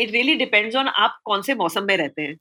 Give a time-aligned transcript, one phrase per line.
[0.00, 2.36] It really depends on आप कौन से मौसम में रहते हैं।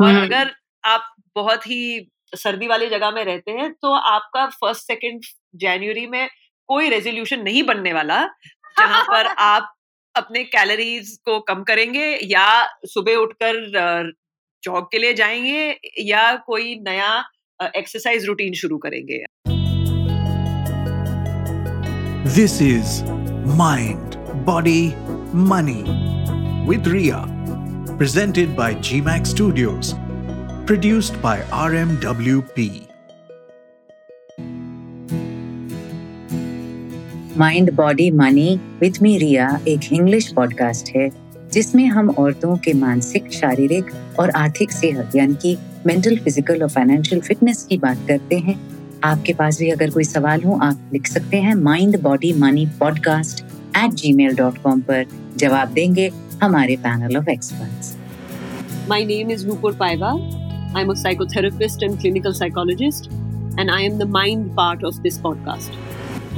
[0.00, 0.50] और हम्म। अगर
[0.84, 5.20] आप बहुत ही सर्दी वाली जगह में रहते हैं तो आपका फ़र्स्ट सेकेंड
[5.54, 6.28] जनवरी में
[6.68, 8.24] कोई रेजोल्यूशन नहीं बनने वाला
[8.78, 9.74] जहाँ पर आप
[10.14, 14.12] अपने कैलोरीज को कम करेंगे या सुबह उठकर
[14.62, 17.24] जॉग के लिए जाएँगे या कोई नया
[17.76, 19.24] एक्सरसाइज रूटीन शुरू करेंगे।
[22.34, 23.04] This is
[23.56, 24.14] mind
[24.44, 24.92] body
[25.50, 26.09] Money
[26.66, 27.24] with Ria.
[27.96, 29.94] Presented by GMAX Studios.
[30.66, 32.68] Produced by RMWP.
[37.38, 41.08] Mind body money with me Ria एक इंग्लिश पॉडकास्ट है,
[41.52, 47.20] जिसमें हम औरतों के मानसिक, शारीरिक और आर्थिक सेहत, यानी कि मेंटल फ़िज़िकल और फाइनेंशियल
[47.20, 48.60] फिटनेस की बात करते हैं
[49.04, 53.44] आपके पास भी अगर कोई सवाल हो, आप लिख सकते हैं mind body money podcast
[53.76, 55.04] at gmail dot com पर
[55.38, 56.10] जवाब देंगे
[56.42, 57.96] हमारे panel of experts
[58.90, 60.08] My name is Nupur Paiva.
[60.78, 63.04] I'm a psychotherapist and clinical psychologist,
[63.58, 65.76] and I am the mind part of this podcast.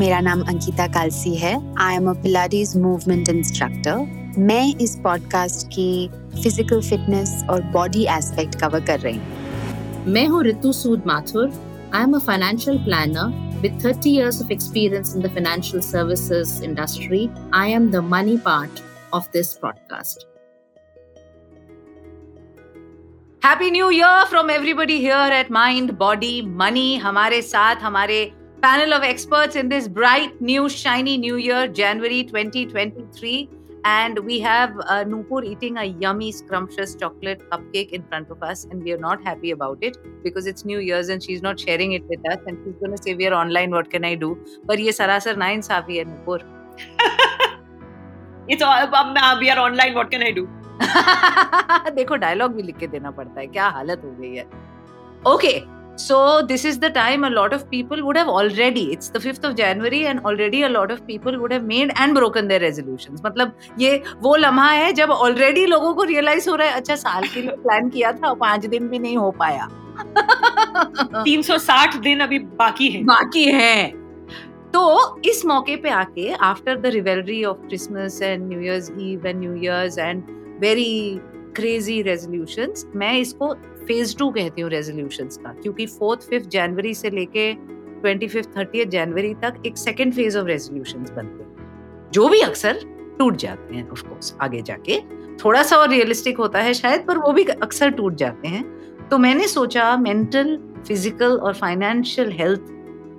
[0.00, 1.54] मेरा नाम अंकिता कालसी है.
[1.80, 6.08] I am a pilates movement instructor मैं इस podcast की
[6.42, 11.52] फ़िज़िकल फिटनेस और body aspect cover कर रही हूँ। मैं हूँ Ritu Sood Mathur.
[11.94, 17.29] I am a financial planner with 30 years of experience in the financial services industry.
[17.51, 18.81] I am the money part
[19.13, 20.25] of this podcast.
[23.45, 28.23] Happy new year from everybody here at Mind Body Money हमारे साथ हमारे
[28.63, 33.45] panel of experts in this bright new shiny new year January 2023
[33.84, 38.64] And we have uh, Nupur eating a yummy scrumptious chocolate cupcake in front of us
[38.70, 41.92] and we are not happy about it because it's New Year's and she's not sharing
[41.92, 44.34] it with us and she's going to say we are online what can I do
[44.68, 46.40] पर ये सरासर नाइंसाफी है Nupur
[48.48, 49.94] It's all अब we are online.
[49.94, 50.46] What can I do?
[51.94, 54.44] देखो dialogue भी लिख के देना पड़ता है क्या हालत हो गई है
[55.32, 59.18] okay so this is the time a lot of people would have already it's the
[59.18, 62.60] fifth of January and already a lot of people would have made and broken their
[62.60, 66.96] resolutions मतलब ये वो लम्हा है जब already लोगों को realise हो रहा है अच्छा
[66.96, 69.68] साल के लिए प्लान किया था पाँच दिन भी नहीं हो पाया।
[71.24, 73.86] 360 दिन अभी बाकी है। बाकी है।
[74.72, 74.82] तो
[75.24, 79.54] इस मौके पे आके after the revelry of Christmas and new years eve and new
[79.54, 80.22] years and
[80.60, 81.20] very
[81.56, 83.54] crazy resolutions मैं इसको
[83.86, 88.84] फ़ेज़ टू कहती हूँ रेजोल्यूशन का, क्योंकि फोर्थ फिफ्थ जनवरी से लेके ट्वेंटी फिफ्थ थर्टी
[88.86, 92.80] जनवरी तक एक सेकेंड फ़ेज़ ऑफ़ रेजोल्यूशन बनते हैं। जो भी अक्सर
[93.18, 95.00] टूट जाते हैं ऑफ़ कोर्स आगे जाके।
[95.44, 98.64] थोड़ा सा और रियलिस्टिक होता है शायद, पर वो भी अक्सर टूट जाते हैं।
[99.08, 100.56] तो मैंने सोचा मेंटल
[100.86, 102.66] फ़िज़िकल और फाइनेंशियल हेल्थ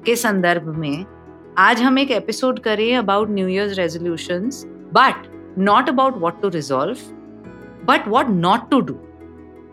[0.06, 1.06] के संदर्भ में,
[1.57, 4.63] आज हम एक एपिसोड करें about new years resolutions
[4.94, 5.28] but
[5.59, 6.97] not about what to resolve
[7.85, 8.94] but what not to do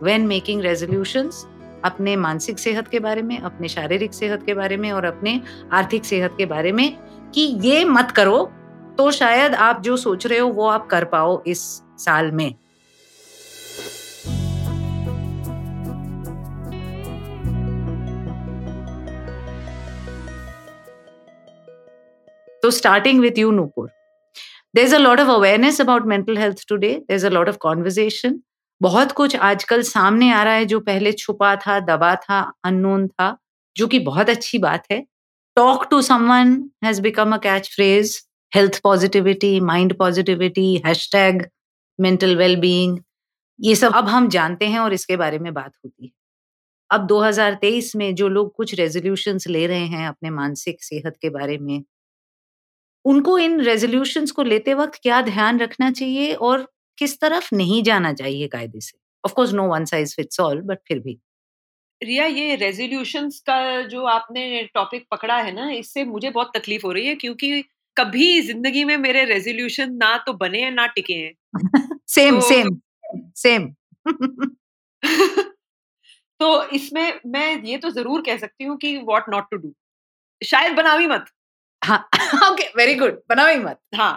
[0.02, 1.44] when making resolutions
[1.84, 5.40] अपने मानसिक सेहत के बारे में, अपने शारीरिक सेहत के बारे में और अपने
[5.72, 6.96] आर्थिक सेहत के बारे में
[7.34, 8.50] कि ये मत करो
[8.98, 11.62] तो शायद आप जो सोच रहे हो वो आप कर पाओ इस
[11.98, 12.54] साल में।
[22.62, 23.88] तो starting with you Nupur
[24.74, 27.56] there is a lot of awareness about mental health today there is a lot of
[27.60, 28.40] conversation
[28.80, 33.36] बहुत कुछ आजकल सामने आ रहा है जो पहले छुपा था, दबा था अननोन था,
[33.76, 35.00] जो कि बहुत अच्छी बात है।
[35.56, 36.52] Talk to someone
[36.84, 38.16] has become a catch phrase
[38.52, 41.46] health positivity mind positivity hashtag
[41.98, 42.98] mental wellbeing
[43.58, 46.10] ये सब अब हम जानते हैं और इसके बारे में बात होती है।
[46.90, 51.58] अब 2023 में जो लोग कुछ रेजोल्यूशंस ले रहे हैं अपने मानसिक सेहत के बारे
[51.58, 51.82] में,
[53.04, 56.66] उनको इन रेजोल्यूशंस को लेते वक्त क्या ध्यान रखना चाहिए और
[57.00, 58.98] किस तरफ़ नहीं जाना चाहिए कायदे से?
[59.24, 61.18] Of course no one size fits all but फिर भी।
[62.00, 63.56] रिया ये रेजोल्यूशंस का
[63.88, 67.62] जो आपने टॉपिक पकड़ा है ना इससे मुझे बहुत तकलीफ़ हो रही है क्योंकि
[67.96, 71.32] कभी ज़िंदगी में मेरे रेजोल्यूशन ना तो बने हैं ना टिके हैं।
[72.08, 72.68] सेम सेम
[73.36, 73.68] सेम
[76.40, 79.72] तो इसमें मैं ये तो ज़रूर कह सकती हूँ कि वॉट नॉट टू डू
[80.42, 81.24] शायद बनावी मत।
[81.82, 81.98] हाँ
[82.50, 84.12] ओके वेरी गुड बनाओ ही मत। हाँ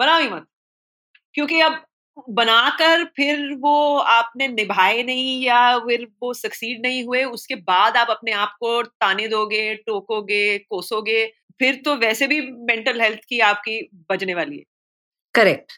[0.00, 0.46] बनावी मत।
[1.34, 1.82] क्योंकि अब
[2.30, 8.10] बनाकर फिर वो आपने निभाए नहीं या फिर वो सक्सीड नहीं हुए, उसके बाद आप
[8.10, 11.24] अपने आप को ताने दोगे, टोकोगे, कोसोगे,
[11.60, 13.80] फिर तो वैसे भी मेंटल हेल्थ की आपकी
[14.10, 14.64] बजने वाली है।
[15.34, 15.72] करेक्ट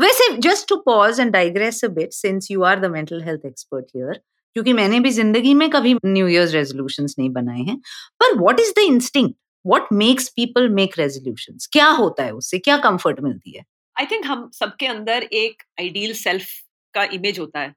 [0.00, 3.86] वैसे just to pause and digress a bit since you are the mental health expert
[3.96, 4.20] here
[4.56, 7.76] क्योंकि मैंने भी ज़िंदगी में कभी न्यू ईयर रेजोल्यूशंस नहीं बनाए हैं,
[8.20, 12.58] पर what is the instinct what makes people make resolutions क्या होता है उससे?
[12.58, 13.64] क्या कंफर्ट मिलती है?
[13.96, 16.46] आई थिंक हम सबके अंदर एक आइडियल सेल्फ
[16.94, 17.74] का इमेज होता है।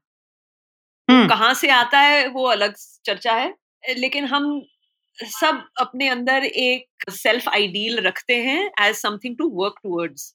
[1.08, 2.74] हम्म कहाँ से आता है वो अलग
[3.04, 3.54] चर्चा है
[3.98, 4.60] लेकिन हम
[5.18, 10.34] सब अपने अंदर एक सेल्फ आइडियल रखते हैं as something to work towards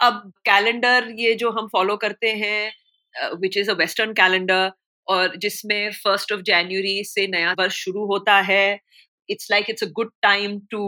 [0.00, 4.70] अब कैलेंडर ये जो हम फॉलो करते हैं which is a western calendar
[5.08, 8.80] और जिसमें फ़र्स्ट ऑफ़ जनवरी से नया वर्ष शुरू होता है
[9.28, 10.82] it's like it's a good time to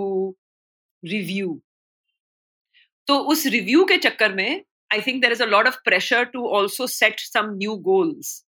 [1.03, 1.61] review
[3.09, 6.47] तो उस रिव्यू के चक्कर में I think there is a lot of pressure to
[6.49, 8.43] also set some new goals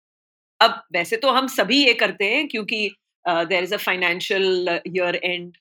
[0.59, 2.88] अब वैसे तो हम सभी ये करते हैं क्योंकि
[3.25, 5.53] there is a financial year end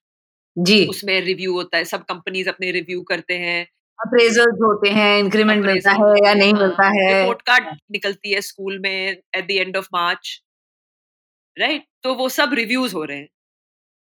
[0.57, 3.63] जी। उसमें रिव्यू होता है सब कंपनीज़ अपने रिव्यू करते हैं।
[3.99, 8.41] अप्रेजल्स होते हैं इंक्रीमेंट मिलता है या नहीं मिलता हाँ, है। रिपोर्ट कार्ड निकलती है
[8.41, 10.41] स्कूल में at the end of March
[11.57, 13.29] right तो वो सब रिव्यूज़ हो रहे हैं।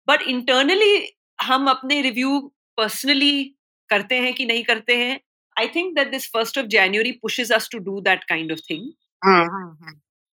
[0.08, 0.94] बट इंटरनली
[1.40, 2.40] हम अपने रिव्यू
[2.78, 3.34] पर्सनली
[3.92, 5.20] करते हैं कि नहीं करते हैं?
[5.56, 8.92] I think that this first of January pushes us to do that kind of thing.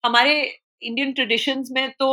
[0.05, 0.35] हमारे
[0.83, 2.09] इंडियन ट्रेडिशंस में तो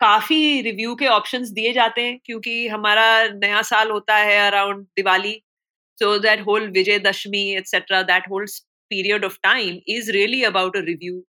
[0.00, 5.32] काफ़ी रिव्यू के ऑप्शंस दिए जाते हैं क्योंकि हमारा नया साल होता है around Diwali
[5.98, 8.46] so that whole Vijay Dashami etcetera that whole
[8.90, 11.22] period of time is really about a review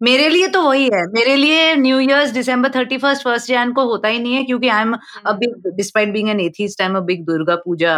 [0.00, 3.84] मेरे लिए तो वही है। मेरे लिए new years December thirty first first Jan को
[3.84, 4.94] होता ही नहीं है क्योंकि I am
[5.38, 7.96] big despite being an atheist I am a big Durga Puja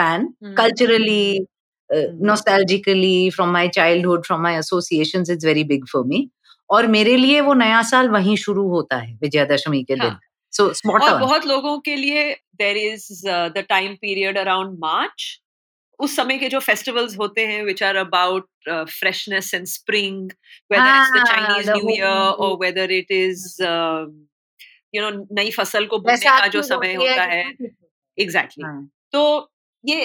[0.00, 0.54] fan mm.
[0.56, 1.46] culturally
[1.90, 2.24] uh, hmm.
[2.30, 6.28] nostalgically from my childhood from my associations it's very big for me.
[6.70, 10.20] और मेरे लिए वो नया साल वहीं शुरू होता है विजयादशमी के दिन। हाँ।
[10.52, 15.24] सो स्पॉट और बहुत लोगों के लिए there is the time period around March
[15.98, 20.30] उस समय के जो फेस्टिवल्स होते हैं which are about freshness and spring
[20.72, 23.46] weather it's Chinese new year और whether it is
[24.94, 25.10] you know
[25.40, 28.64] नई फ़सल को बोने का जो समय होता है एग्जैक्टली exactly.
[28.64, 28.90] हाँ.
[29.12, 29.52] तो
[29.88, 30.04] ये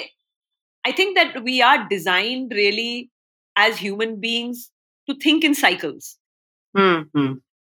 [0.83, 3.09] I think that we are designed really
[3.55, 4.71] as human beings
[5.07, 6.19] to think in cycles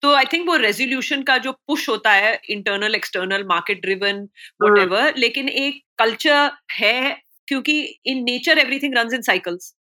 [0.02, 4.28] तो आई थिंक वो रेजोल्यूशन का जो पुश होता है internal external market driven
[4.62, 9.74] what लेकिन एक कल्चर है क्योंकि in nature everything run in cycles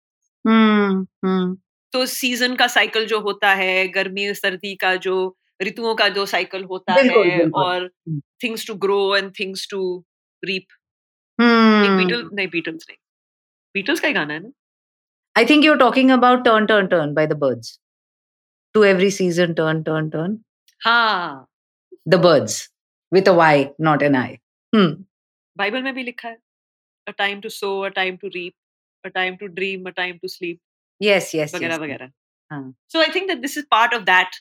[1.92, 6.64] तो सीज़न का साइकिल जो होता है गर्मी सर्दी का जो ऋतुओं का जो साइकिल
[6.64, 7.88] होता है और।
[8.42, 10.04] Things to grow and things to
[10.44, 10.66] reap
[11.38, 12.96] Beatle नहीं बीटल्स नहीं
[13.74, 14.52] बीटल्स का ही गाना है ना
[15.36, 17.68] I think you're talking about Turn, Turn, Turn by the birds.
[18.74, 20.32] To every season, turn, turn, turn.
[20.80, 21.46] हाँ
[22.06, 22.56] The birds
[23.12, 24.40] with a Y, not an I.
[24.72, 24.88] Hmm.
[25.56, 26.36] Bible में भी लिखा है
[27.06, 30.28] a time to sow a time to reap a time to dream a time to
[30.28, 30.58] sleep
[31.00, 32.10] Yes, yes, वगैरह वगैरह
[32.50, 32.74] हाँ.
[32.92, 34.36] So I think that this is part of that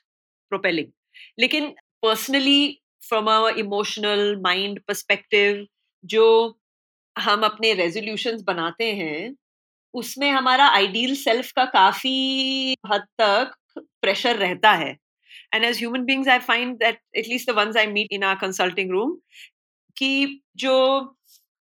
[0.51, 0.91] propelling
[1.39, 1.69] लेकिन
[2.03, 2.59] personally
[3.07, 5.65] from a emotional mind perspective
[6.03, 6.25] जो
[7.17, 9.35] हम अपने resolutions बनाते हैं
[9.93, 13.53] उसमें हमारा आइडियल सेल्फ का काफ़ी हद तक
[14.01, 14.95] प्रेशर रहता है।
[15.53, 18.91] And as human beings I find that at least the ones I meet in our consulting
[18.91, 19.17] room
[19.97, 20.75] कि जो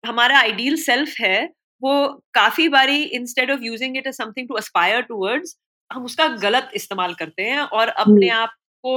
[0.03, 1.43] हमारा आइडियल सेल्फ है
[1.81, 1.93] वो
[2.33, 5.57] काफ़ी बारी instead of using it as something to aspire towards
[5.91, 8.53] हम उसका गलत इस्तेमाल करते हैं और अपने आप
[8.83, 8.93] को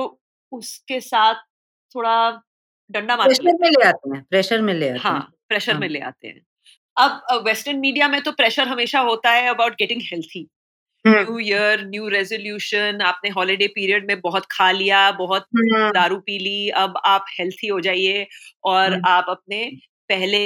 [0.52, 1.43] उसके साथ
[1.94, 2.17] थोड़ा
[2.91, 5.81] डंडा मार प्रेशर में ले आते हैं प्रेशर में ले आते हाँ। हैं। प्रेशर हाँ।
[5.81, 6.41] में ले आते हैं।
[6.96, 10.46] अब वेस्टर्न मीडिया में तो प्रेशर हमेशा होता है about getting healthy
[11.05, 16.39] new year new resolution आपने हॉलीडे पीरियड में बहुत खा लिया बहुत हम्म, दारू पी
[16.39, 18.27] ली अब आप हेल्थी हो जाइए
[18.65, 19.65] और हम्म। आप अपने
[20.08, 20.41] पहले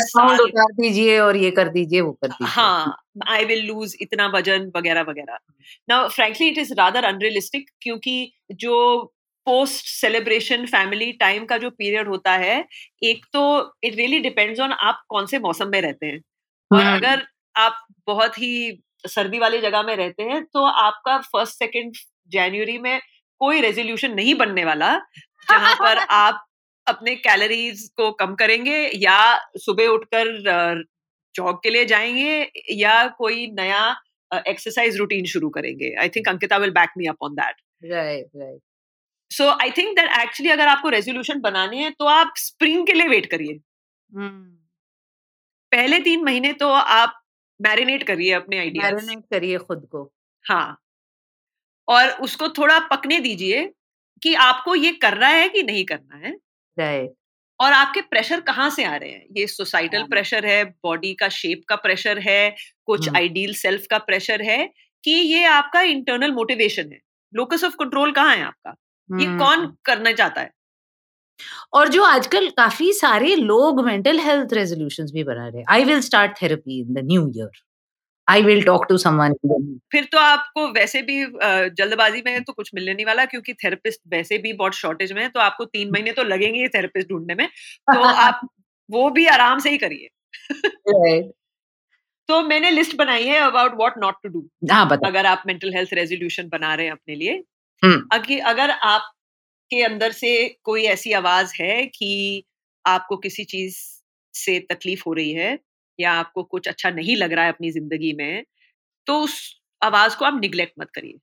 [0.00, 2.96] साउंड उतार दीजिए और ये कर दीजिए वो कर दीजिए। हाँ
[3.28, 5.38] आई विल लूज इतना वज़न वगैरह वगैरह।
[5.88, 8.76] Now frankly it is rather unrealistic क्योंकि जो
[9.50, 12.64] पोस्ट सेलिब्रेशन फैमिली टाइम का जो पीरियड होता है
[13.02, 13.42] एक तो
[13.84, 16.20] इट रियली डिपेंड्स ऑन आप कौन से मौसम में रहते हैं।
[16.70, 17.26] और हम्म। अगर
[17.56, 21.92] आप बहुत ही सर्दी वाली जगह में रहते हैं तो आपका फ़र्स्ट सेकेंड
[22.28, 23.00] जनवरी में
[23.40, 24.94] कोई रेजोल्यूशन नहीं बनने वाला
[25.48, 26.46] जहाँ पर आप
[26.86, 29.18] अपने कैलोरीज को कम करेंगे या
[29.56, 30.84] सुबह उठकर
[31.34, 33.96] जॉग के लिए जाएँगे या कोई नया
[34.48, 38.60] एक्सरसाइज रूटीन शुरू करेंगे। I think Ankita will back me up on that right right
[39.30, 43.08] so I think that actually अगर आपको रेजोल्यूशन बनानी है तो आप स्प्रिंग के लिए
[43.08, 43.58] वेट करिए।
[45.72, 47.20] पहले तीन महीने तो आप
[47.60, 50.10] मैरिनेट करिए अपने आइडियाज़ मैरिनेट करिए खुद को।
[50.44, 50.78] हाँ।
[51.88, 53.64] और उसको थोड़ा पकने दीजिए
[54.22, 56.32] कि आपको ये करना है कि नहीं करना है।
[56.76, 57.14] राइट
[57.60, 59.24] और आपके प्रेशर कहाँ से आ रहे हैं?
[59.36, 62.54] ये सोसाइटल हाँ। प्रेशर है बॉडी का शेप का प्रेशर है
[62.86, 64.66] कुछ हम्म। आइडियल सेल्फ का प्रेशर है
[65.04, 67.00] कि ये आपका इंटरनल मोटिवेशन है।
[67.32, 68.74] लोकस ऑफ़ कंट्रोल कहाँ है आपका?
[69.10, 70.50] ये। कौन करना चाहता है?
[71.74, 76.32] और जो आजकल काफ़ी सारे लोग मेंटल हेल्थ रेजोल्यूशंस भी बना रहे I will start
[76.42, 77.50] therapy in the new year.
[78.28, 79.32] I will talk to someone
[79.92, 81.24] फिर तो आपको वैसे भी
[81.78, 85.28] जल्दबाजी में तो कुछ मिलने नहीं वाला क्योंकि थेरेपिस्ट वैसे भी बहुत शॉर्टेज में है
[85.28, 87.46] तो आपको तीन महीने तो लगेंगे थेरेपिस्ट ढूँढने में।
[87.94, 88.40] तो आप
[88.90, 90.08] वो भी आराम से ही करिए।
[92.28, 94.48] तो मैंने लिस्ट बनाई है about what not to do.
[94.72, 97.42] हाँ अगर आप मेंटल हेल्थ रेजोल्यूशन बना रहे हैं अपने लिए।
[98.12, 99.26] अगर अगर आपके
[99.84, 100.30] अंदर से
[100.64, 102.44] कोई ऐसी आवाज़ है कि
[102.84, 103.76] आपको किसी चीज़
[104.34, 105.58] से तकलीफ़ हो रही है
[105.98, 108.44] या आपको कुछ अच्छा नहीं लग रहा है अपनी ज़िंदगी में
[109.06, 109.40] तो उस
[109.82, 111.18] आवाज़ को आप निग्लेक्ट मत करिए।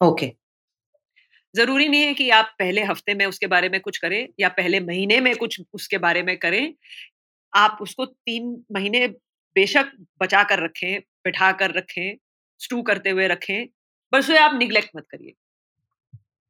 [0.00, 0.28] ओके।
[1.54, 4.80] ज़रूरी नहीं है कि आप पहले हफ़्ते में उसके बारे में कुछ करें या पहले
[4.82, 6.72] महीने में कुछ उसके बारे में करें।
[7.52, 9.06] आप उसको तीन महीने
[9.56, 12.16] बेशक बचा कर रखें बिठा कर रखें
[12.60, 13.66] स्टू करते हुए रखें
[14.12, 15.34] बस उसे आप निग्लेक्ट मत करिए।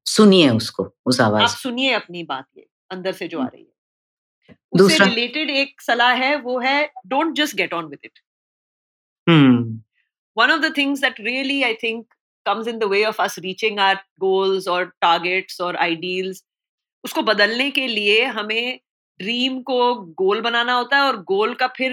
[0.07, 3.69] सुनिए उसको उस आप आवाज़ सुनिए अपनी बात ये अंदर से जो आ रही है।
[4.49, 5.07] उससे दूसरा?
[5.07, 8.19] रिलेटेड एक सलाह है वो है don't just get on with it
[10.37, 12.15] one of the things that really I think
[12.47, 16.43] comes in the way of us reaching our goals or targets or ideals
[17.05, 18.81] उसको बदलने के लिए हमें
[19.21, 21.93] ड्रीम को गोल बनाना होता है और गोल का फिर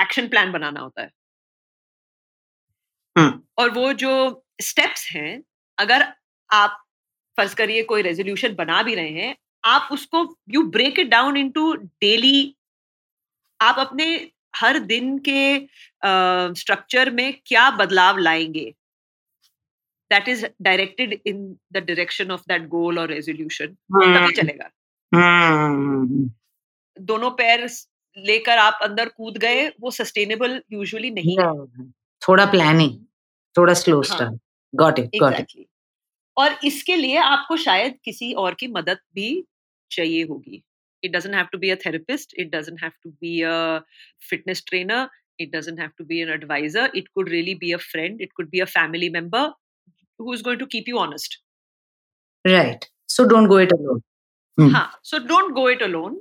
[0.00, 1.10] एक्शन प्लान बनाना होता है।
[3.58, 4.12] और वो जो
[4.60, 5.42] स्टेप्स हैं
[5.78, 6.06] अगर
[6.50, 6.84] आप
[7.36, 11.72] फ़र्ज़ करिए कोई रेजोल्यूशन बना भी रहे हैं आप उसको you break it down into
[11.74, 12.56] daily
[13.60, 15.58] आप अपने हर दिन के
[16.54, 18.64] स्ट्रक्चर uh, में क्या बदलाव लाएँगे?
[20.10, 24.70] That is directed in the direction of that goal और रेजोल्यूशन तभी चलेगा।
[25.14, 26.30] हम्म।
[26.96, 27.68] दोनों पैर
[28.16, 31.36] लेकर आप अंदर कूद गए वो सस्टेनेबल यूजुअली नहीं
[32.22, 32.98] थोड़ा प्लानिंग
[33.56, 34.02] थोड़ा slow.
[34.02, 34.40] Start
[34.74, 35.66] got it got it
[36.40, 39.30] और इसके लिए आपको शायद किसी और की मदद भी
[39.90, 40.62] चाहिए होगी।
[41.02, 43.56] It doesn't have to be a therapist it doesn't have to be a
[44.30, 45.08] fitness trainer
[45.40, 48.48] it doesn't have to be an advisor it could really be a friend it could
[48.50, 49.52] be a family member
[50.20, 51.40] who is going to keep you honest
[52.44, 56.20] right so don't go it alone हाँ so don't go it alone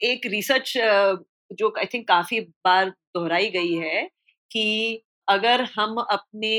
[0.00, 4.08] एक research uh, जो I think काफ़ी बार दोहराई गई है
[4.50, 6.54] कि अगर हम अपने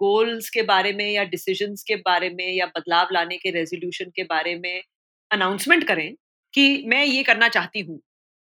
[0.00, 4.22] गोल्स के बारे में या डिसीजंस के बारे में या बदलाव लाने के रेजोल्यूशन के
[4.24, 4.82] बारे में
[5.30, 6.14] अनाउंसमेंट करें
[6.54, 8.00] कि मैं ये करना चाहती हूँ।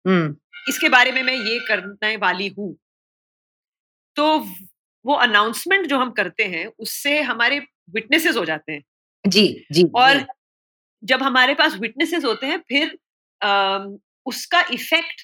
[0.05, 0.35] हम्म।
[0.69, 2.75] इसके बारे में मैं ये करने वाली हूँ।
[4.15, 4.39] तो
[5.05, 8.83] वो अनाउंसमेंट जो हम करते हैं उससे हमारे विटनेसेस हो जाते हैं।
[9.25, 10.25] जी जी और जी.
[11.03, 12.97] जब हमारे पास विटनेसेस होते हैं फिर
[13.41, 15.21] अम, उसका इफ़ेक्ट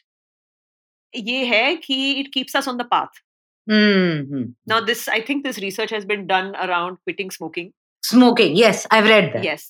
[1.16, 3.22] ये है कि it keeps us on the path
[3.68, 7.72] hmm now this i think this research has been done around quitting smoking.
[8.04, 9.64] Smoking yes I read that yes.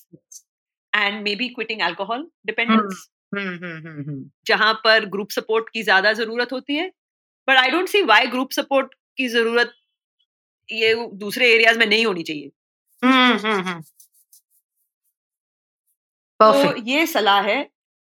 [0.92, 2.98] And maybe quitting alcohol dependence.
[3.34, 6.90] Hmm जहाँ पर group support की ज़्यादा ज़रूरत होती है
[7.48, 9.72] but I don't see why group support की ज़रूरत
[10.68, 12.50] ये दूसरे एरियाज़ में नहीं होनी चाहिए।
[13.02, 13.80] हम्म
[16.40, 17.58] तो ये सलाह है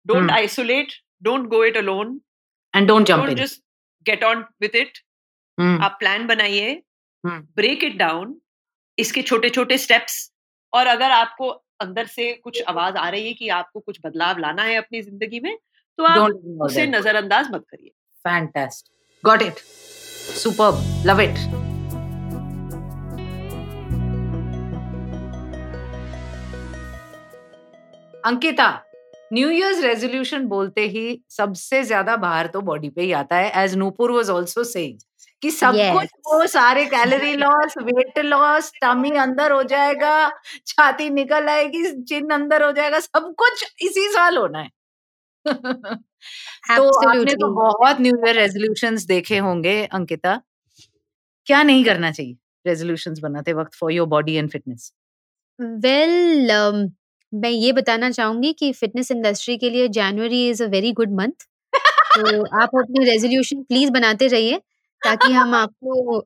[0.06, 0.30] don't.
[0.30, 0.92] Isolate
[1.22, 2.20] don't go it alone
[2.74, 3.62] and don't jump in just
[4.06, 4.98] get on with it
[5.58, 6.70] आप प्लान बनाइए
[7.24, 8.36] हम्म। ब्रेक इट डाउन
[8.98, 10.30] इसके छोटे छोटे स्टेप्स
[10.72, 11.48] और अगर आपको
[11.80, 15.40] अंदर से कुछ आवाज़ आ रही है कि आपको कुछ बदलाव लाना है अपनी ज़िंदगी
[15.40, 15.56] में
[15.98, 17.92] तो आप उसे नजरअंदाज मत करिए।
[19.24, 19.58] Got it
[20.38, 21.38] super love it
[28.24, 28.68] Ankita
[29.32, 33.74] new years resolution बोलते ही सबसे ज़्यादा बाहर तो बॉडी पे ही आता है as
[33.76, 34.98] Nupur was also saying
[35.42, 35.90] कि सब Yes.
[35.90, 40.12] कुछ वो सारे calorie loss weight loss tummy अंदर हो जाएगा
[40.66, 44.68] छाती निकल आएगी चिन अंदर हो जाएगा सब कुछ इसी साल होना है।
[46.70, 50.40] तो आपने तो बहुत न्यू ईयर रेजोल्यूशंस देखे होंगे अंकिता।
[51.46, 54.90] क्या नहीं करना चाहिए रेजोल्यूशन बनाते वक्त for your body and fitness
[55.58, 56.50] well
[57.32, 61.46] मैं ये बताना चाहूँगी कि फिटनेस इंडस्ट्री के लिए January is a very good month
[62.14, 64.60] तो आप अपने रेजोल्यूशन प्लीज़ बनाते रहिए।
[65.02, 66.18] ताकि हम आपको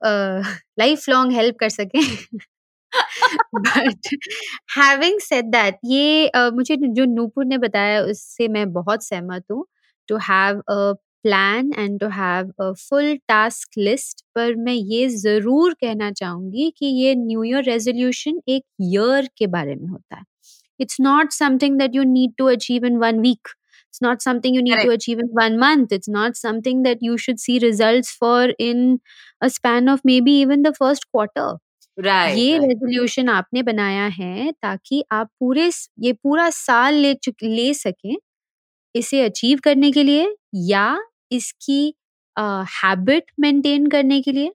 [0.79, 2.01] लाइफ लॉन्ग हेल्प कर सकें।
[3.57, 4.09] बट
[4.77, 9.65] हैविंग सेड दैट ये uh, मुझे जो नूपुर ने बताया उससे मैं बहुत सहमत हूँ।
[10.09, 10.93] To have a
[11.25, 16.87] plan and to have a full task list पर मैं ये ज़रूर कहना चाहूँगी कि
[16.87, 20.25] ये न्यू ईयर रेजोल्यूशन एक ईयर के बारे में होता है।
[20.81, 23.55] It's not something that you need to achieve in one week.
[23.93, 27.19] It's not something you need to achieve in one month it's not something that you
[27.19, 29.01] should see results for in
[29.43, 31.51] a span of maybe even the first quarter
[31.99, 35.71] Right, ये resolution आपने बनाया है ताकि आप पूरे
[36.01, 38.15] ये पूरा साल ले चुक ले सकें
[38.95, 40.35] इसे अचीव करने के लिए
[40.69, 40.87] या
[41.33, 41.83] इसकी
[42.37, 44.53] हैबिट मेंटेन करने के लिए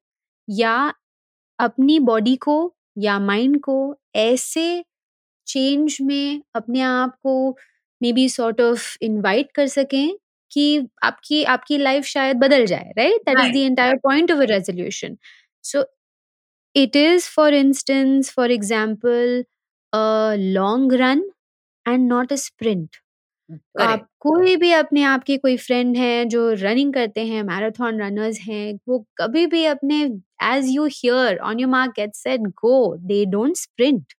[0.48, 0.76] या
[1.60, 2.58] अपनी बॉडी को
[2.98, 3.78] या माइंड को
[4.16, 4.84] ऐसे
[5.48, 7.58] चेंज में अपने आप को
[8.02, 10.16] maybe sort of invite कर सकें
[10.52, 13.22] कि आपकी आपकी लाइफ शायद बदल जाए right?
[13.22, 15.18] That is the entire point of a resolution
[15.64, 15.86] so
[16.76, 19.44] it is for instance for example
[19.94, 21.30] a long run
[21.86, 22.96] and not a sprint
[23.82, 28.40] आप कोई भी अपने आप के कोई फ्रेंड हैं जो रनिंग करते हैं मैराथन रनर्स
[28.40, 30.02] हैं वो कभी भी अपने
[30.46, 34.14] as you hear on your mark get set go they don't sprint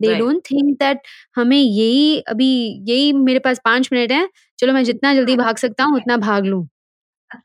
[0.00, 1.00] they don't think that
[1.36, 2.48] हमें यही अभी
[2.88, 6.44] यही मेरे पास पाँच मिनट है। चलो मैं जितना जल्दी भाग सकता हूँ उतना भाग
[6.46, 6.66] लूँ।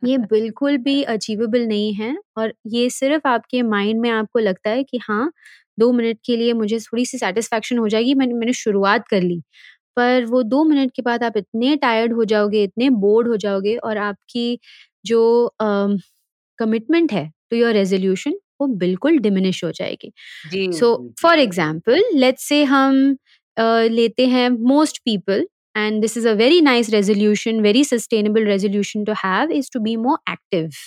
[0.03, 4.83] ये बिल्कुल भी अचीवेबल नहीं है और ये सिर्फ़ आपके माइंड में आपको लगता है
[4.85, 5.31] कि हाँ
[5.77, 9.41] दो मिनट के लिए मुझे थोड़ी सी सेटिस्फैक्शन हो जाएगी मैंने मैंने शुरुआत कर ली।
[9.97, 13.75] पर वो दो मिनट के बाद आप इतने टायर्ड हो जाओगे इतने बोर्ड हो जाओगे
[13.79, 14.59] और आपकी
[15.05, 15.21] जो
[16.59, 20.11] कमिटमेंट है टू योर रेजोल्यूशन वो बिल्कुल डिमिनिश हो जाएगी।
[20.73, 23.03] So for example let's say हम
[23.57, 29.05] uh, लेते हैं most people and this is a very nice resolution very sustainable resolution
[29.09, 30.79] to have is to be more active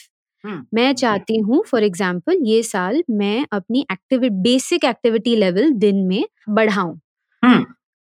[0.75, 6.25] मैं चाहती हूँ फॉर एग्ज़ाम्पल ये साल मैं अपनी एक्टिविटी बेसिक एक्टिविटी लेवल दिन में
[6.51, 6.95] बढ़ाऊं।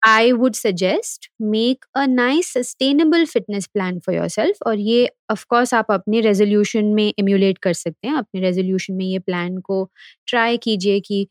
[0.03, 5.91] I would suggest make a nice sustainable fitness plan for yourself और ये ऑफकोर्स आप
[5.93, 9.85] अपने रेजोल्यूशन में इम्यूलेट कर सकते हैं। अपने रेजोल्यूशन में ये प्लान को
[10.29, 11.27] ट्राई कीजिए कि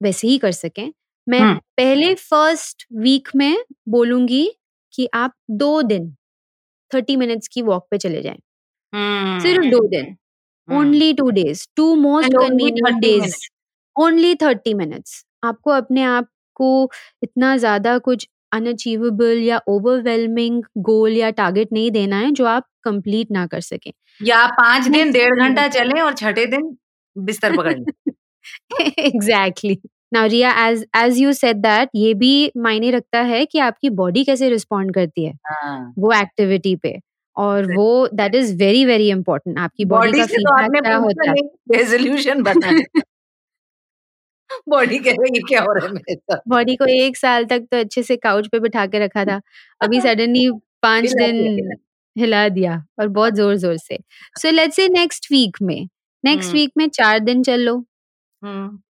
[0.00, 0.92] वैसे ही कर सकें।
[1.26, 1.46] मैं
[1.78, 3.56] पहले फ़र्स्ट वीक में
[3.90, 4.46] बोलूँगी
[4.94, 6.14] कि आप दो दिन
[6.90, 8.38] थर्टी मिनट्स की वॉक पे चले जाएँ।
[9.40, 10.16] सिर्फ़ दो दिन।
[10.68, 13.36] Only two days two most convenient days
[13.96, 16.90] only thirty minutes आपको अपने आप को
[17.22, 23.30] इतना ज़्यादा कुछ अनअचीवेबल या ओवरवेलमिंग गोल या टारगेट नहीं देना है जो आप कंप्लीट
[23.32, 26.76] ना कर सके। या पाँच दिन डेढ़ घंटा चले और छठे दिन
[27.16, 27.74] बिस्तर पकड़
[29.00, 29.78] exactly
[30.14, 34.24] now Riya as as you said that ये भी मायने रखता है कि आपकी बॉडी
[34.24, 35.94] कैसे रिस्पॉन्ड करती है हाँ.
[35.98, 36.98] वो एक्टिविटी पे।
[37.36, 41.36] और वो that is very very important आपकी बॉडी का फीडबैक क्या होता है?
[41.72, 42.84] रेजोल्यूशन बताना।
[44.68, 47.80] बॉडी कह रही क्या हो रहा है मेरे साथ। बॉडी को एक साल तक तो
[47.80, 49.40] अच्छे से काउच पे बिठा के रखा था।
[49.80, 50.50] अभी सडनली
[50.82, 51.70] पाँच दिन
[52.16, 53.98] हिला दिया और बहुत ज़ोर ज़ोर से।
[54.36, 55.88] So let's say next week में
[56.24, 57.76] नेक्स्ट वीक में चार दिन चल लो।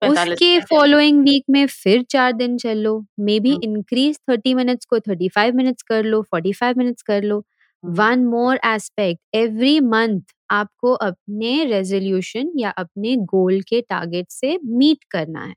[0.04, 4.98] उसके फॉलोइंग वीक में फिर चार दिन चल लो। Maybe increase thirty minutes को
[5.00, 7.42] थर्टी फाइव मिनट्स कर लो फोर्टी फाइव मिनट्स कर लो।
[7.84, 15.04] One more aspect every month आपको अपने रेजोल्यूशन या अपने गोल के टारगेट से मीट
[15.10, 15.54] करना है।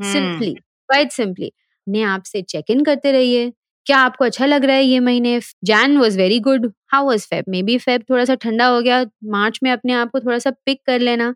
[0.00, 1.52] सिंपली क्वाइट सिंपली
[1.86, 3.50] ने आपसे चेक इन करते रहिए।
[3.86, 5.40] क्या आपको अच्छा लग रहा है ये महीने?
[5.64, 9.60] Jan was very good how was Feb maybe Feb थोड़ा सा ठंडा हो गया। मार्च
[9.62, 11.34] में अपने आप को थोड़ा सा पिक कर लेना।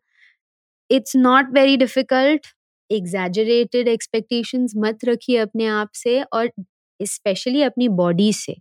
[0.91, 2.47] It's not very difficult
[2.91, 6.51] exaggerated expectations मत रखिए अपने आप से और
[7.01, 8.57] स्पेशली अपनी बॉडी से।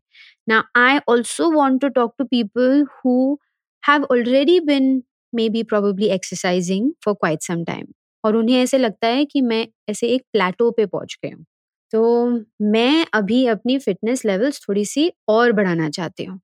[0.50, 3.38] ना I also want to talk to people who
[3.84, 5.02] have already been
[5.50, 7.86] maybe probably exercising for quite some time
[8.24, 11.46] और उन्हें ऐसे लगता है कि मैं ऐसे एक प्लेटो पे पहुँच गई हूँ।
[11.94, 12.30] तो
[12.64, 16.40] मैं अभी अपनी फिटनेस लेवल्स थोड़ी सी और बढ़ाना चाहती हूँ।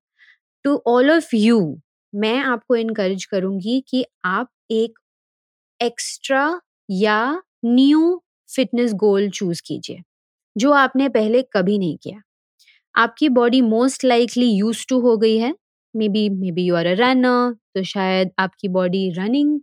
[0.65, 1.59] टू ऑल ऑफ़ यू
[2.13, 4.99] मैं आपको इनकरेज करूँगी कि आप एक
[5.79, 6.45] एक्स्ट्रा
[6.89, 7.19] या
[7.65, 10.01] न्यू फिटनेस गोल चूज़ कीजिए,
[10.55, 12.21] जो आपने पहले कभी नहीं किया।
[12.95, 15.53] आपकी body most likely used to हो गई है।
[16.09, 19.59] Maybe maybe you are a runner तो शायद आपकी बॉडी रनिंग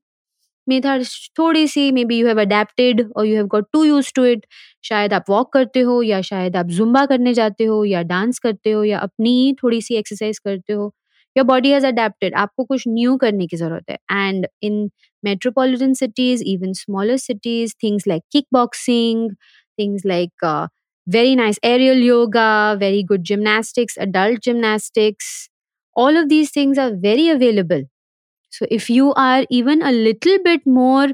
[0.69, 0.99] में था
[1.39, 4.47] थोड़ी सी maybe you have adapted और you have got to used to it
[4.85, 8.71] शायद आप वॉक करते हो या शायद आप जुम्बा करने जाते हो या डांस करते
[8.73, 10.93] हो या अपनी थोड़ी सी एक्सरसाइज करते हो।
[11.37, 14.89] योर बॉडी हैज़ अडेप्टेड आपको कुछ न्यू करने की ज़रूरत है। And in
[15.23, 19.31] metropolitan cities even smaller cities things like kick boxing
[19.79, 20.47] things like
[21.07, 25.27] very nice aerial yoga, very good gymnastics, adult gymnastics
[25.97, 27.83] all of these things are very available.
[28.51, 31.09] So if you are even a little bit more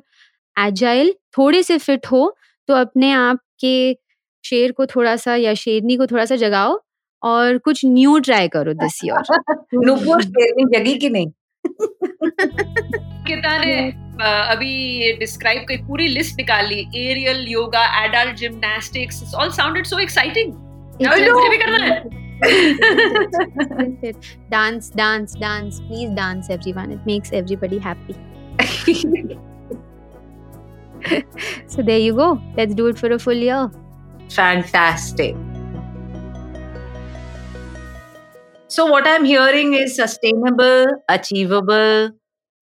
[0.58, 2.36] agile थोड़े से fit हो
[2.68, 3.94] तो अपने आप के
[4.44, 6.80] शेर को थोड़ा सा या शेरनी को थोड़ा सा जगाओ
[7.22, 9.16] और कुछ न्यू ट्राई करो दिस ईयर
[9.74, 11.30] नुपुर शेरनी जगी कि नहीं?
[13.26, 16.80] किता ने अभी डिस्क्राइब की पूरी लिस्ट निकाल ली.
[16.96, 20.52] Aerial yoga adult gymnastics all sounded so exciting
[21.02, 22.29] मुझे भी करना है.
[24.50, 28.16] Dance dance dance please dance everyone it makes everybody happy
[31.66, 33.70] so there you go let's do it for a full year
[34.30, 35.36] fantastic
[38.68, 42.10] so what i'm hearing is sustainable achievable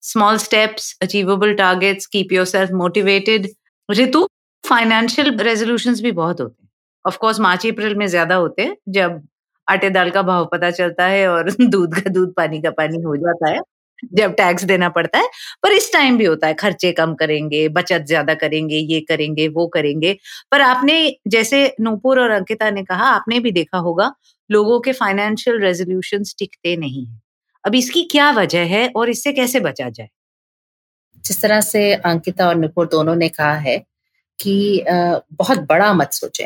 [0.03, 3.47] small steps, achievable targets, keep yourself motivated.
[3.89, 4.25] Ritu
[4.63, 6.69] financial resolutions भी बहुत होते हैं
[7.07, 9.21] of course मार्च अप्रैल में ज़्यादा होते हैं जब
[9.69, 13.15] आटे दाल का भाव पता चलता है और दूध का दूध पानी का पानी हो
[13.17, 13.59] जाता है,
[14.13, 15.27] जब टैक्स देना पड़ता है।
[15.63, 19.67] पर इस टाइम भी होता है, खर्चे कम करेंगे, बचत ज़्यादा करेंगे, ये करेंगे, वो
[19.67, 20.17] करेंगे।
[20.51, 24.11] पर आपने, जैसे नूपुर और अंकिता ने कहा, आपने भी देखा होगा,
[24.49, 27.19] लोगों के फाइनेंशियल रेजोल्यूशन टिकते नहीं है।
[27.63, 30.09] अब इसकी क्या वजह है और इससे कैसे बचा जाए?
[31.25, 33.77] जिस तरह से अंकिता और नुपुर दोनों ने कहा है
[34.39, 36.43] कि बहुत बड़ा मत सोचे।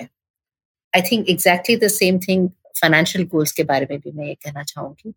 [0.94, 4.64] I think exactly the same thing financial goals के बारे में भी मैं ये कहना
[4.64, 5.14] चाहूँगी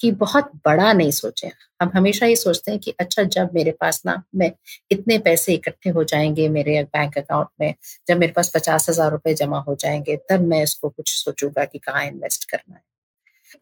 [0.00, 1.50] कि बहुत बड़ा नहीं सोचे।
[1.82, 4.50] हम हमेशा ये सोचते हैं कि अच्छा जब मेरे पास ना मैं
[4.90, 7.74] इतने पैसे इकट्ठे हो जाएँगे मेरे बैंक अकाउंट में,
[8.08, 11.78] जब मेरे पास पचास हज़ार रुपए जमा हो जाएँगे, तब मैं इसको कुछ सोचूँगा कि
[11.78, 12.82] कहाँ इन्वेस्ट करना है।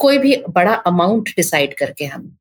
[0.01, 2.37] कोई भी बड़ा अमाउंट डिसाइड करके हम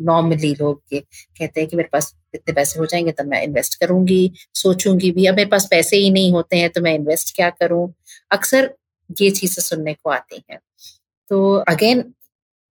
[0.00, 3.78] नॉर्मली लोग ये कहते हैं कि मेरे पास इतने पैसे हो जाएँगे, तब मैं इन्वेस्ट
[3.80, 7.50] करूँगी, सोचूँगी भी। अब मेरे पास पैसे ही नहीं होते हैं तो मैं इन्वेस्ट क्या
[7.52, 7.92] करूँ?
[8.30, 8.70] अक्सर
[9.20, 10.58] ये चीज़ें सुनने को आती हैं।
[11.28, 12.04] तो again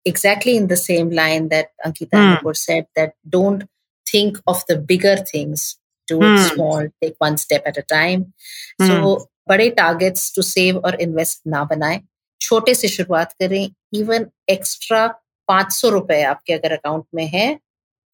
[0.07, 3.65] exactly in the same line that Ankita said that don't
[4.07, 5.77] think of the bigger things,
[6.09, 6.35] do mm.
[6.35, 8.33] it small, take one step at a time.
[8.81, 8.89] Mm.
[8.89, 12.01] So बड़े टारगेट्स टू सेव और invest ना बनाए।
[12.41, 15.07] छोटे से शुरुआत करें। Even extra
[15.49, 17.59] पाँच सौ रुपए आपके अगर अकाउंट में है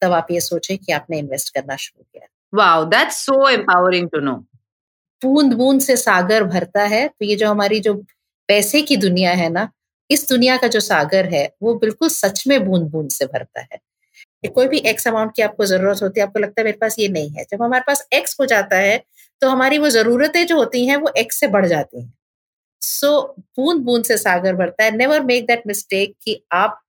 [0.01, 4.19] तब आप ये सोचें कि आपने इन्वेस्ट करना शुरू किया। Wow that's so empowering to
[4.19, 4.33] know
[5.23, 7.93] बूंद बूंद से सागर भरता है। तो ये जो हमारी जो
[8.49, 9.69] पैसे की दुनिया है ना
[10.09, 13.79] इस दुनिया का जो सागर है वो बिल्कुल सच में बूंद बूंद से भरता है।
[14.47, 17.07] कोई भी एक्स अमाउंट की आपको ज़रूरत होती है आपको लगता है मेरे पास ये
[17.09, 18.97] नहीं है। जब हमारे पास एक्स हो जाता है
[19.41, 22.13] तो हमारी वो जरूरतें जो होती हैं वो एक्स से बढ़ जाती हैं।
[22.81, 26.79] सो so, बूंद बूंद से सागर भरता है। नेवर मेक दैट मिस्टेक कि आप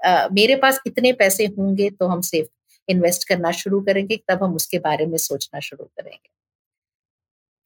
[0.00, 2.46] uh, मेरे पास इतने पैसे होंगे तो हम सेफ़
[2.88, 6.28] इन्वेस्ट करना शुरू करेंगे तब हम उसके बारे में सोचना शुरू करेंगे।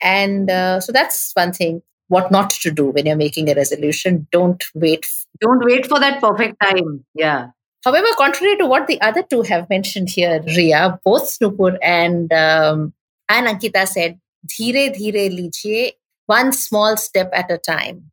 [0.02, 1.82] And uh, so that's one thing.
[2.08, 4.26] What not to do when you're making a resolution?
[4.32, 5.06] Don't wait.
[5.40, 7.04] Don't wait for that perfect time.
[7.14, 7.48] Yeah.
[7.84, 12.92] However, contrary to what the other two have mentioned here, Ria, both Snupur and um,
[13.28, 15.92] and Ankita said, "Dhire dhire lijiye,
[16.26, 18.10] one small step at a time."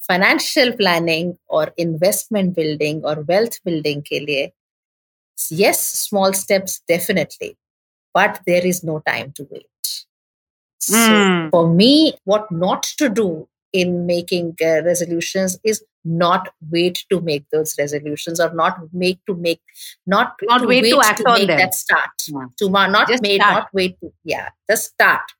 [0.00, 4.52] Financial planning or investment building or wealth building ke liye,
[5.50, 7.56] yes, small steps definitely,
[8.14, 9.66] but there is no time to wait.
[10.79, 11.49] So mm.
[11.51, 17.45] for me, what not to do in making uh, resolutions is not wait to make
[17.51, 19.59] those resolutions or not make to make
[20.05, 21.57] not not wait, wait, to act to on them.
[21.57, 22.45] that start yeah.
[22.57, 25.33] to not just made not wait to, yeah just start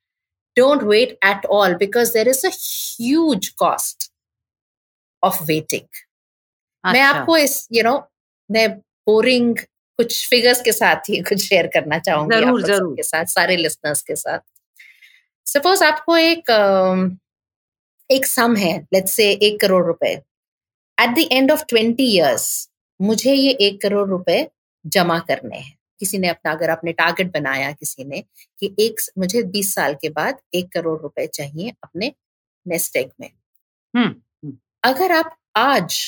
[0.56, 4.10] don't wait at all because there is a huge cost
[5.22, 5.88] of waiting
[6.84, 6.92] अच्छा.
[6.92, 7.94] मैं आपको इस you know
[8.50, 8.68] मैं
[9.08, 9.56] boring
[9.98, 12.94] कुछ figures के साथ ही कुछ share करना चाहूंगी जरूर, जरूर.
[12.96, 14.38] के साथ सारे लिसनर्स के साथ
[15.51, 16.49] सपोज़ आपको एक
[18.09, 20.11] एक सम है लेट्स से एक करोड़ रुपए।
[20.97, 22.47] At the end of twenty years
[22.99, 24.47] मुझे ये एक करोड़ रुपए
[24.85, 28.23] जमा करने हैं। किसी ने अपना अगर आपने टारगेट बनाया किसी ने
[28.59, 32.13] कि एक मुझे बीस साल के बाद एक करोड़ रुपए चाहिए अपने
[32.65, 33.29] नेस्ट एग में।
[33.93, 34.05] हुँ,
[34.43, 34.57] हुँ.
[34.83, 36.01] अगर आप आज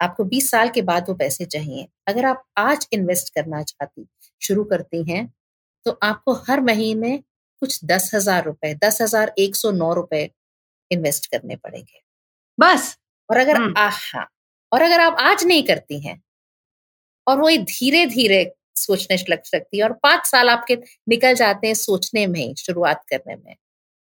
[0.00, 4.06] आपको बीस साल के बाद वो पैसे चाहिए अगर आप आज इन्वेस्ट करना चाहती
[4.42, 5.26] शुरू करती हैं
[5.86, 7.22] तो आपको हर महीने
[7.62, 10.28] कुछ दस हज़ार रुपए दस हज़ार एक सौ नौ रुपए
[10.90, 12.00] इन्वेस्ट करने पड़ेंगे।
[12.58, 12.96] बस।
[13.30, 14.26] और अगर हाँ
[14.72, 16.20] और अगर आप आज नहीं करती हैं
[17.26, 18.44] और वो धीरे धीरे
[18.76, 20.76] सोचने लग सकती है और पाँच साल आपके
[21.08, 23.54] निकल जाते हैं सोचने में ही शुरुआत करने में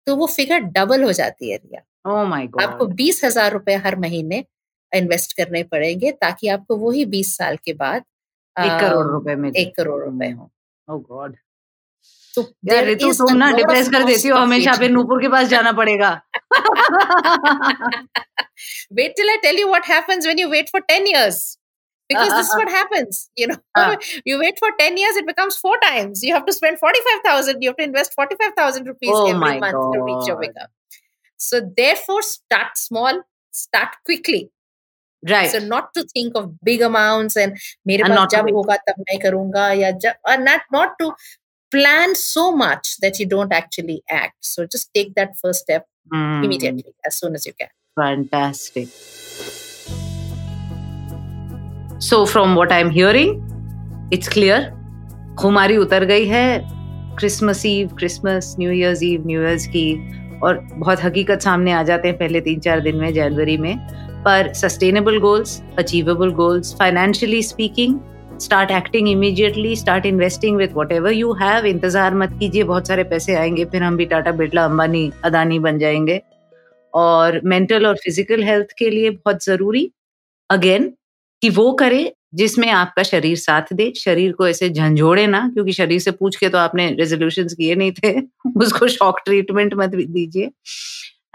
[0.07, 2.63] तो वो फिगर डबल हो जाती है रिया। Oh my God.
[2.63, 4.45] आपको बीस हज़ार रुपए हर महीने
[4.93, 8.05] इन्वेस्ट करने पड़ेंगे ताकि आपको वही बीस साल के बाद
[8.57, 10.51] एक करोड़ रुपए में एक करोड़ रुपए हो।
[10.89, 11.37] Oh God.
[12.37, 15.73] तो यार ऋतु तुम ना डिप्रेस कर देती हो हमेशा फिर नूपुर के पास जाना
[15.81, 16.11] पड़ेगा
[18.93, 21.59] wait till I tell you what happens when you wait for 10 years.
[22.09, 23.31] Because this is what happens.
[23.37, 23.97] You know, uh.
[24.25, 26.23] you wait for 10 years, it becomes four times.
[26.23, 29.93] You have to spend 45,000, you have to invest 45,000 rupees oh every month God.
[29.95, 30.69] to reach your income.
[31.37, 34.51] So, therefore, start small, start quickly.
[35.27, 35.51] Right.
[35.51, 37.57] So not to think of big amounts and
[37.89, 41.13] मेरे पास जब होगा तब मैं करूँगा या जब or not not to
[41.71, 44.37] plan so much that you don't actually act.
[44.41, 46.45] So just take that first step mm.
[46.45, 47.69] immediately, as soon as you can.
[47.97, 48.89] Fantastic.
[52.01, 53.43] So, from what I'm hearing,
[54.11, 54.71] it's clear.
[55.39, 56.47] खुमारी उतर गई है
[57.19, 59.87] Christmas eve Christmas new years eve new years की
[60.45, 63.77] और बहुत हकीकत सामने आ जाते हैं पहले तीन चार दिन में जनवरी में
[64.25, 67.99] पर sustainable goals achievable goals financially speaking
[68.41, 73.35] start acting immediately start investing with whatever you have इंतज़ार मत कीजिए, बहुत सारे पैसे
[73.35, 76.21] आएँगे, फिर हम भी टाटा बिरला अंबानी, अदानी बन जाएँगे।
[76.95, 79.91] और मेंटल और फ़िज़िकल हेल्थ के लिए बहुत ज़रूरी
[80.51, 80.93] अगेन
[81.43, 86.01] कि वो करे जिसमें आपका शरीर साथ दे। शरीर को ऐसे झंझोड़े ना, क्योंकि शरीर
[86.01, 88.21] से पूछ के तो आपने रेजोल्यूशन किए नहीं थे।
[88.63, 90.51] उसको शॉक ट्रीटमेंट मत दीजिए।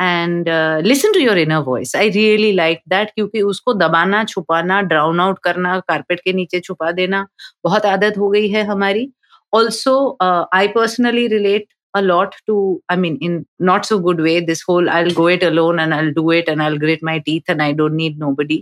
[0.01, 0.49] And
[0.85, 5.39] listen to your inner voice I really like that क्योंकि उसको दबाना, छुपाना ड्राउन आउट
[5.43, 7.25] करना कारपेट के नीचे छुपा देना
[7.63, 9.11] बहुत आदत हो गई है हमारी।
[9.53, 12.55] Also I personally relate a lot to,
[12.93, 16.11] i mean, in not so good way, this whole i'll go it alone and i'll
[16.17, 18.57] do it and i'll grit my teeth and i don't need nobody.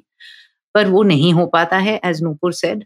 [0.75, 2.85] पर वो नहीं हो पाता है as Nupur said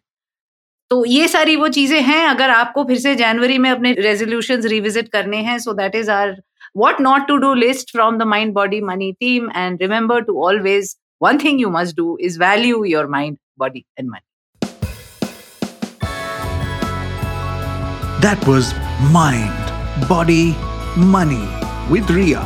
[0.91, 5.09] तो ये सारी वो चीज़ें हैं, अगर आपको फिर से जनवरी में अपने रेजोल्यूशन रिविजिट
[5.09, 6.35] करने हैं so that is our
[6.73, 10.95] what not to do list from the mind body money team and remember to always
[11.19, 14.25] one thing you must do is value your mind body and money
[18.21, 18.73] that was
[19.11, 20.55] mind body
[20.97, 21.47] money
[21.89, 22.43] with ria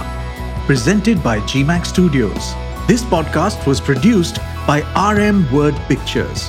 [0.68, 2.54] presented by gmax studios
[2.88, 6.48] this podcast was produced by RM Word Pictures.